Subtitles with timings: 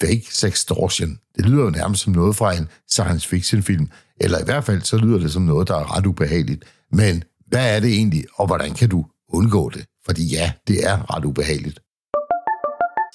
[0.00, 1.18] fake sextortion.
[1.36, 3.88] Det lyder jo nærmest som noget fra en science fiction film,
[4.20, 6.64] eller i hvert fald så lyder det som noget, der er ret ubehageligt.
[6.92, 9.84] Men hvad er det egentlig, og hvordan kan du undgå det?
[10.06, 11.80] Fordi ja, det er ret ubehageligt.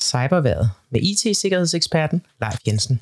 [0.02, 3.00] Cyberværet med IT-sikkerhedseksperten Leif Jensen.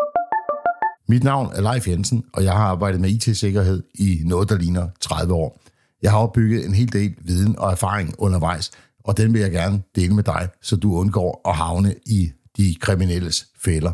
[1.07, 4.89] Mit navn er Leif Jensen, og jeg har arbejdet med IT-sikkerhed i noget, der ligner
[5.01, 5.59] 30 år.
[6.01, 8.71] Jeg har opbygget en hel del viden og erfaring undervejs,
[9.03, 12.75] og den vil jeg gerne dele med dig, så du undgår at havne i de
[12.81, 13.91] kriminelles fælder.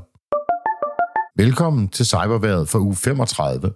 [1.41, 3.73] Velkommen til Cyberværet for uge 35.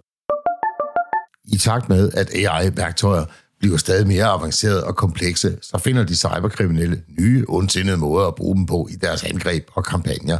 [1.44, 3.24] I takt med, at AI-værktøjer
[3.58, 8.56] bliver stadig mere avancerede og komplekse, så finder de cyberkriminelle nye, ondsindede måder at bruge
[8.56, 10.38] dem på i deres angreb og kampagner.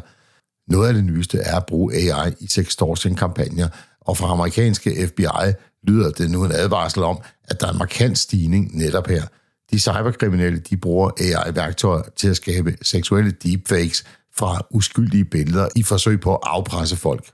[0.70, 3.68] Noget af det nyeste er at bruge AI i sextortion-kampagner,
[4.00, 5.52] og fra amerikanske FBI
[5.82, 9.22] lyder det nu en advarsel om, at der er en markant stigning netop her.
[9.70, 14.04] De cyberkriminelle de bruger AI-værktøjer til at skabe seksuelle deepfakes
[14.36, 17.32] fra uskyldige billeder i forsøg på at afpresse folk.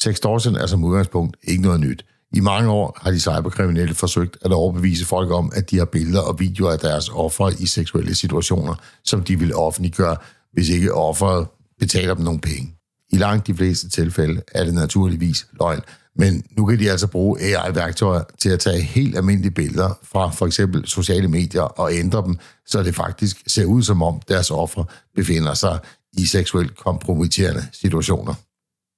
[0.00, 2.04] Sextortion er som udgangspunkt ikke noget nyt.
[2.34, 6.20] I mange år har de cyberkriminelle forsøgt at overbevise folk om, at de har billeder
[6.20, 10.16] og videoer af deres ofre i seksuelle situationer, som de vil offentliggøre,
[10.52, 11.46] hvis ikke offeret
[11.78, 12.76] betaler dem nogle penge.
[13.12, 15.80] I langt de fleste tilfælde er det naturligvis løgn,
[16.16, 20.46] men nu kan de altså bruge AI-værktøjer til at tage helt almindelige billeder fra for
[20.46, 24.84] eksempel sociale medier og ændre dem, så det faktisk ser ud som om deres ofre
[25.16, 25.78] befinder sig
[26.12, 28.34] i seksuelt kompromitterende situationer.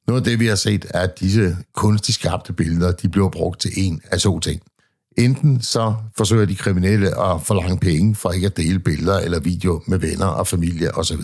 [0.06, 3.60] Noget af det, vi har set, er, at disse kunstigt skabte billeder, de bliver brugt
[3.60, 4.60] til en af to ting.
[5.18, 9.82] Enten så forsøger de kriminelle at forlange penge for ikke at dele billeder eller video
[9.86, 11.20] med venner og familie osv.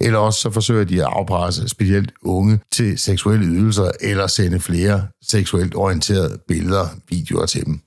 [0.00, 5.06] Eller også så forsøger de at afpresse specielt unge til seksuelle ydelser eller sende flere
[5.22, 7.80] seksuelt orienterede billeder, videoer til dem.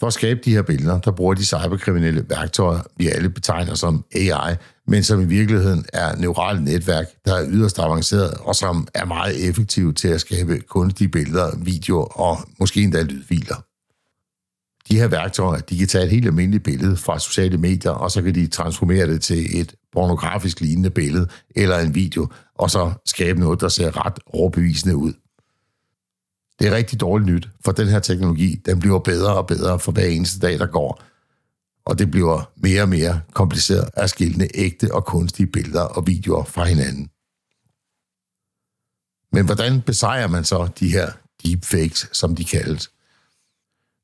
[0.00, 4.04] For at skabe de her billeder, der bruger de cyberkriminelle værktøjer, vi alle betegner som
[4.14, 4.54] AI,
[4.86, 9.48] men som i virkeligheden er neurale netværk, der er yderst avanceret og som er meget
[9.48, 13.73] effektive til at skabe kunstige billeder, videoer og måske endda lydfiler.
[14.88, 18.22] De her værktøjer, de kan tage et helt almindeligt billede fra sociale medier, og så
[18.22, 23.40] kan de transformere det til et pornografisk lignende billede eller en video, og så skabe
[23.40, 25.12] noget, der ser ret overbevisende ud.
[26.58, 29.92] Det er rigtig dårligt nyt, for den her teknologi, den bliver bedre og bedre for
[29.92, 31.02] hver eneste dag, der går.
[31.86, 36.44] Og det bliver mere og mere kompliceret at skille ægte og kunstige billeder og videoer
[36.44, 37.08] fra hinanden.
[39.32, 41.12] Men hvordan besejrer man så de her
[41.44, 42.93] deepfakes, som de kaldes?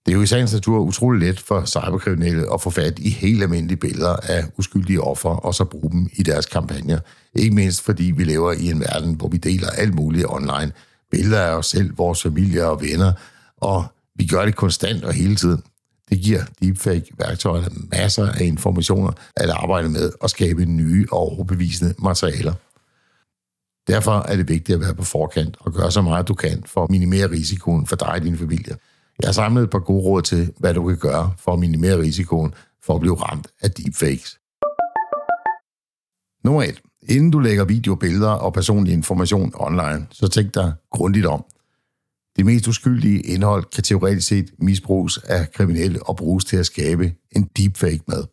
[0.06, 3.42] Det er jo i sagens natur utrolig let for cyberkriminelle at få fat i helt
[3.42, 6.98] almindelige billeder af uskyldige ofre, og så bruge dem i deres kampagner.
[7.34, 10.72] Ikke mindst fordi vi lever i en verden, hvor vi deler alt muligt online.
[11.10, 13.12] Billeder af os selv, vores familier og venner,
[13.56, 13.84] og
[14.14, 15.62] vi gør det konstant og hele tiden.
[16.10, 22.54] Det giver deepfake-værktøjerne masser af informationer at arbejde med og skabe nye og overbevisende materialer.
[23.88, 26.84] Derfor er det vigtigt at være på forkant og gøre så meget du kan for
[26.84, 28.76] at minimere risikoen for dig og din familie.
[29.22, 31.98] Jeg har samlet et par gode råd til, hvad du kan gøre for at minimere
[31.98, 34.38] risikoen for at blive ramt af deepfakes.
[36.44, 36.82] Nummer 1.
[37.08, 41.44] Inden du lægger video, billeder og personlig information online, så tænk dig grundigt om.
[42.36, 47.12] Det mest uskyldige indhold kan teoretisk set misbruges af kriminelle og bruges til at skabe
[47.36, 48.24] en deepfake med.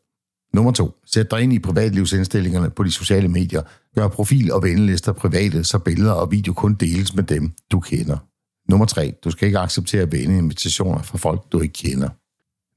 [0.54, 0.92] Nummer 2.
[1.06, 3.62] Sæt dig ind i privatlivsindstillingerne på de sociale medier.
[3.96, 8.18] Gør profil- og vennelister private, så billeder og video kun deles med dem, du kender.
[8.70, 9.14] Nummer 3.
[9.24, 12.10] Du skal ikke acceptere at vende invitationer fra folk, du ikke kender.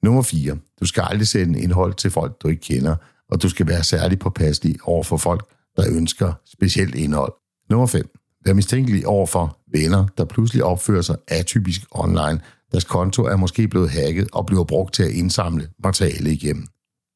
[0.06, 0.58] Nummer 4.
[0.80, 2.96] Du skal aldrig sende indhold til folk, du ikke kender,
[3.30, 7.32] og du skal være særlig påpasselig over for folk, der ønsker specielt indhold.
[7.70, 8.16] Nummer 5.
[8.44, 12.40] Vær mistænkelig over for venner, der pludselig opfører sig atypisk online.
[12.72, 16.66] Deres konto er måske blevet hacket og bliver brugt til at indsamle materiale igennem.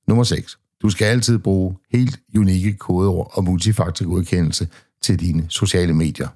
[0.08, 0.58] Nummer 6.
[0.82, 4.68] Du skal altid bruge helt unikke kodeord og multifaktorgodkendelse
[5.02, 6.28] til dine sociale medier.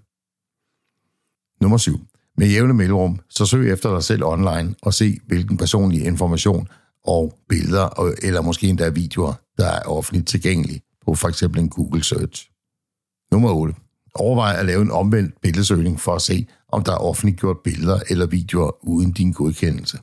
[1.62, 2.00] Nummer 7.
[2.38, 6.68] Med jævne mellemrum, så søg efter dig selv online og se, hvilken personlig information
[7.04, 12.04] og billeder, eller måske endda videoer, der er offentligt tilgængelige på for eksempel en Google
[12.04, 12.50] Search.
[13.32, 13.74] Nummer 8.
[14.14, 18.26] Overvej at lave en omvendt billedsøgning for at se, om der er offentliggjort billeder eller
[18.26, 19.98] videoer uden din godkendelse.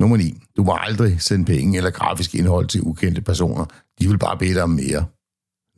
[0.00, 0.40] Nummer 9.
[0.56, 3.64] Du må aldrig sende penge eller grafisk indhold til ukendte personer.
[4.00, 5.06] De vil bare bede dig om mere.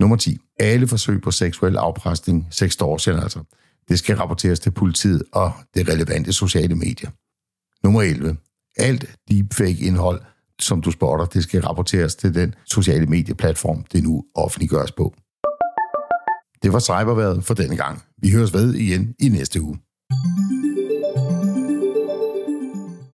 [0.01, 0.39] Nummer 10.
[0.61, 3.41] Alle forsøg på seksuel afpresning, sextortion altså,
[3.89, 7.11] det skal rapporteres til politiet og det relevante sociale medier.
[7.85, 8.37] Nummer 11.
[8.77, 10.23] Alt deepfake-indhold,
[10.59, 15.15] som du spotter, det skal rapporteres til den sociale medieplatform, det nu offentliggøres på.
[16.63, 18.03] Det var cyberværet for denne gang.
[18.23, 19.79] Vi høres ved igen i næste uge.